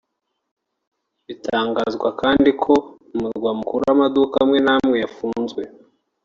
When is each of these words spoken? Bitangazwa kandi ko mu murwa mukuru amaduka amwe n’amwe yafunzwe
Bitangazwa 1.25 2.09
kandi 2.21 2.49
ko 2.61 2.73
mu 3.17 3.27
murwa 3.29 3.51
mukuru 3.59 3.83
amaduka 3.93 4.35
amwe 4.43 4.59
n’amwe 4.65 4.95
yafunzwe 5.03 5.61